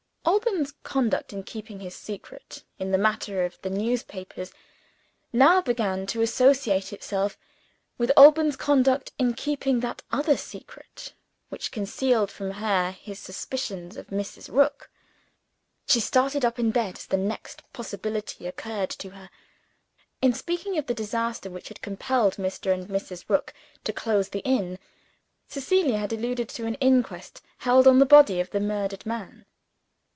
[0.23, 4.53] Alban's conduct in keeping his secret, in the matter of the newspapers,
[5.33, 7.37] now began to associate itself
[7.97, 11.13] with Alban's conduct in keeping that other secret,
[11.49, 14.47] which concealed from her his suspicions of Mrs.
[14.53, 14.91] Rook.
[15.87, 19.29] She started up in bed as the next possibility occurred to her.
[20.21, 22.71] In speaking of the disaster which had compelled Mr.
[22.71, 23.25] and Mrs.
[23.27, 24.77] Rook to close the inn,
[25.47, 29.45] Cecilia had alluded to an inquest held on the body of the murdered man.